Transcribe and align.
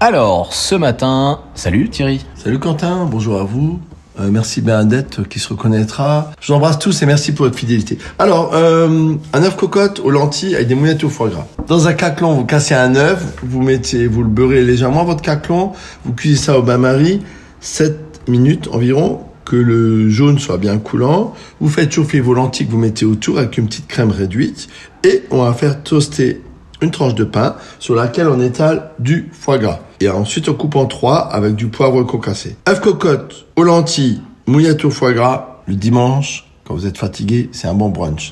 Alors, 0.00 0.54
ce 0.54 0.76
matin, 0.76 1.40
salut 1.56 1.88
Thierry. 1.88 2.24
Salut 2.36 2.60
Quentin, 2.60 3.04
bonjour 3.10 3.40
à 3.40 3.42
vous. 3.42 3.80
Euh, 4.20 4.28
merci 4.30 4.60
Bernadette 4.60 5.26
qui 5.28 5.40
se 5.40 5.48
reconnaîtra. 5.48 6.30
Je 6.40 6.46
vous 6.46 6.54
embrasse 6.54 6.78
tous 6.78 7.02
et 7.02 7.06
merci 7.06 7.32
pour 7.32 7.46
votre 7.46 7.58
fidélité. 7.58 7.98
Alors, 8.20 8.52
euh, 8.54 9.14
un 9.32 9.42
œuf 9.42 9.56
cocotte 9.56 9.98
aux 9.98 10.10
lentilles 10.10 10.54
avec 10.54 10.68
des 10.68 10.76
mouillettes 10.76 11.02
au 11.02 11.08
foie 11.08 11.30
gras. 11.30 11.46
Dans 11.66 11.88
un 11.88 11.94
caclon, 11.94 12.32
vous 12.34 12.44
cassez 12.44 12.74
un 12.74 12.94
œuf, 12.94 13.24
vous 13.42 13.60
mettez, 13.60 14.06
vous 14.06 14.22
le 14.22 14.28
beurrez 14.28 14.62
légèrement 14.62 15.04
votre 15.04 15.20
caclon, 15.20 15.72
vous 16.04 16.12
cuisez 16.12 16.36
ça 16.36 16.56
au 16.56 16.62
bain-marie, 16.62 17.20
7 17.58 18.28
minutes 18.28 18.68
environ, 18.70 19.22
que 19.44 19.56
le 19.56 20.08
jaune 20.10 20.38
soit 20.38 20.58
bien 20.58 20.78
coulant. 20.78 21.34
Vous 21.60 21.68
faites 21.68 21.90
chauffer 21.90 22.20
vos 22.20 22.34
lentilles 22.34 22.68
que 22.68 22.72
vous 22.72 22.78
mettez 22.78 23.04
autour 23.04 23.38
avec 23.38 23.58
une 23.58 23.66
petite 23.66 23.88
crème 23.88 24.12
réduite 24.12 24.68
et 25.02 25.24
on 25.32 25.42
va 25.42 25.52
faire 25.54 25.82
toaster 25.82 26.40
une 26.82 26.92
tranche 26.92 27.16
de 27.16 27.24
pain 27.24 27.56
sur 27.80 27.96
laquelle 27.96 28.28
on 28.28 28.40
étale 28.40 28.90
du 29.00 29.28
foie 29.32 29.58
gras. 29.58 29.80
Et 30.00 30.08
ensuite, 30.08 30.48
on 30.48 30.54
coupe 30.54 30.76
en 30.76 30.86
trois 30.86 31.18
avec 31.18 31.54
du 31.54 31.68
poivre 31.68 32.02
concassé. 32.04 32.56
œuf 32.68 32.80
cocotte 32.80 33.46
aux 33.56 33.64
lentilles, 33.64 34.20
mouillette 34.46 34.84
au 34.84 34.90
foie 34.90 35.12
gras. 35.12 35.62
Le 35.66 35.74
dimanche, 35.74 36.48
quand 36.64 36.74
vous 36.74 36.86
êtes 36.86 36.98
fatigué, 36.98 37.50
c'est 37.52 37.66
un 37.68 37.74
bon 37.74 37.88
brunch. 37.88 38.26